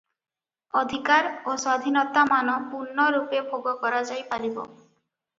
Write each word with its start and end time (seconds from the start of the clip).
ଅଧିକାର 0.79 1.27
ଓ 1.33 1.53
ସ୍ୱାଧୀନତାମାନ 1.63 2.55
ପୂର୍ଣ୍ଣରୂପେ 2.71 3.41
ଭୋଗ 3.51 3.75
କରାଯାଇ 3.83 4.25
ପାରିବ। 4.33 4.65